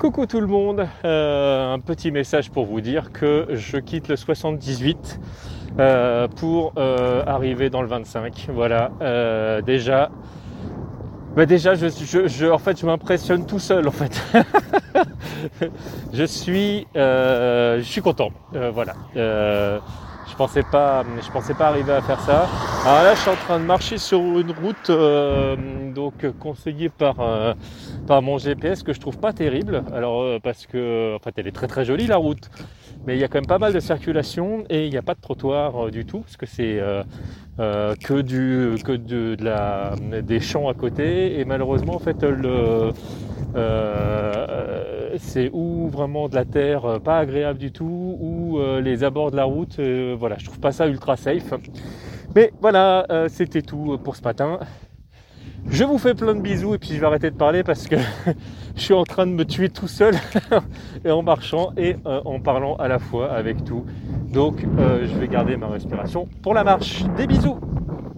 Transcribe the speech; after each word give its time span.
Coucou 0.00 0.26
tout 0.26 0.40
le 0.40 0.46
monde, 0.46 0.86
euh, 1.04 1.72
un 1.72 1.78
petit 1.78 2.10
message 2.10 2.50
pour 2.50 2.66
vous 2.66 2.80
dire 2.80 3.12
que 3.12 3.46
je 3.50 3.76
quitte 3.76 4.08
le 4.08 4.16
78 4.16 5.20
euh, 5.78 6.26
pour 6.28 6.72
euh, 6.76 7.22
arriver 7.26 7.70
dans 7.70 7.80
le 7.80 7.86
25. 7.88 8.48
Voilà, 8.52 8.90
déjà, 9.64 10.10
bah 11.36 11.46
déjà, 11.46 11.74
je, 11.74 11.88
je, 11.88 12.46
en 12.46 12.58
fait, 12.58 12.78
je 12.78 12.86
m'impressionne 12.86 13.46
tout 13.46 13.60
seul 13.60 13.86
en 13.86 13.92
fait. 13.92 14.20
je 16.12 16.24
suis, 16.24 16.86
je 16.94 17.82
suis 17.82 18.02
content. 18.02 18.30
voilà 18.52 18.94
je 20.28 20.34
pensais 20.36 20.62
pas, 20.62 21.04
je 21.20 21.30
pensais 21.30 21.54
pas 21.54 21.68
arriver 21.68 21.92
à 21.92 22.02
faire 22.02 22.20
ça. 22.20 22.48
Alors 22.86 23.02
là, 23.02 23.14
je 23.14 23.20
suis 23.20 23.30
en 23.30 23.36
train 23.36 23.58
de 23.58 23.64
marcher 23.64 23.98
sur 23.98 24.18
une 24.20 24.52
route 24.52 24.90
euh, 24.90 25.56
donc 25.92 26.26
conseillée 26.38 26.88
par 26.88 27.20
euh, 27.20 27.54
par 28.06 28.22
mon 28.22 28.38
GPS 28.38 28.82
que 28.82 28.92
je 28.92 29.00
trouve 29.00 29.18
pas 29.18 29.32
terrible. 29.32 29.84
Alors 29.92 30.22
euh, 30.22 30.38
parce 30.42 30.66
que 30.66 31.14
en 31.14 31.18
fait, 31.18 31.34
elle 31.36 31.46
est 31.46 31.52
très 31.52 31.66
très 31.66 31.84
jolie 31.84 32.06
la 32.06 32.16
route, 32.16 32.50
mais 33.06 33.16
il 33.16 33.20
y 33.20 33.24
a 33.24 33.28
quand 33.28 33.38
même 33.38 33.46
pas 33.46 33.58
mal 33.58 33.72
de 33.72 33.80
circulation 33.80 34.64
et 34.70 34.86
il 34.86 34.90
n'y 34.90 34.96
a 34.96 35.02
pas 35.02 35.14
de 35.14 35.20
trottoir 35.20 35.90
du 35.90 36.04
tout 36.06 36.20
parce 36.20 36.36
que 36.36 36.46
c'est 36.46 36.80
que 37.58 38.20
du 38.20 38.82
que 38.82 38.92
de, 38.92 39.36
la 39.40 39.94
des 40.22 40.40
champs 40.40 40.68
à 40.68 40.74
côté 40.74 41.38
et 41.38 41.44
malheureusement 41.44 41.94
en 41.94 42.00
fait 42.00 42.22
le 42.22 42.92
c'est 45.18 45.50
ou 45.52 45.88
vraiment 45.88 46.28
de 46.28 46.34
la 46.34 46.44
terre 46.44 46.84
euh, 46.84 46.98
pas 46.98 47.18
agréable 47.18 47.58
du 47.58 47.72
tout, 47.72 48.16
ou 48.20 48.58
euh, 48.58 48.80
les 48.80 49.04
abords 49.04 49.30
de 49.30 49.36
la 49.36 49.44
route, 49.44 49.78
euh, 49.78 50.16
voilà, 50.18 50.36
je 50.38 50.44
trouve 50.46 50.60
pas 50.60 50.72
ça 50.72 50.86
ultra 50.86 51.16
safe. 51.16 51.54
Mais 52.34 52.52
voilà, 52.60 53.06
c'était 53.28 53.62
tout 53.62 53.96
pour 54.02 54.16
ce 54.16 54.22
matin. 54.22 54.58
Je 55.68 55.84
vous 55.84 55.98
fais 55.98 56.14
plein 56.14 56.34
de 56.34 56.40
bisous 56.40 56.74
et 56.74 56.78
puis 56.78 56.90
je 56.90 57.00
vais 57.00 57.06
arrêter 57.06 57.30
de 57.30 57.36
parler 57.36 57.62
parce 57.62 57.86
que 57.86 57.94
je 58.76 58.80
suis 58.80 58.92
en 58.92 59.04
train 59.04 59.24
de 59.24 59.30
me 59.30 59.44
tuer 59.44 59.68
tout 59.68 59.86
seul 59.86 60.16
et 61.04 61.12
en 61.12 61.22
marchant 61.22 61.72
et 61.76 61.94
en 62.04 62.40
parlant 62.40 62.74
à 62.74 62.88
la 62.88 62.98
fois 62.98 63.32
avec 63.32 63.62
tout. 63.64 63.84
Donc 64.32 64.66
je 64.78 65.16
vais 65.16 65.28
garder 65.28 65.56
ma 65.56 65.68
respiration 65.68 66.28
pour 66.42 66.54
la 66.54 66.64
marche. 66.64 67.04
Des 67.16 67.28
bisous 67.28 67.60